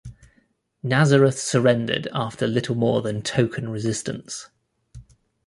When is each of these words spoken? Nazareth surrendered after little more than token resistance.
Nazareth 0.81 1.37
surrendered 1.37 2.07
after 2.11 2.47
little 2.47 2.73
more 2.73 3.03
than 3.03 3.21
token 3.21 3.69
resistance. 3.69 4.49